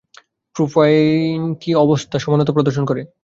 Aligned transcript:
Propyne 0.55 1.39
কি 1.61 1.71
অবস্থান 1.83 2.19
সমানুতা 2.21 2.55
প্রদর্শন 2.55 2.83
করে? 2.87 3.01